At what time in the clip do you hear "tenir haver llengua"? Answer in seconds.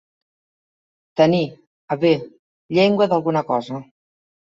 1.21-3.11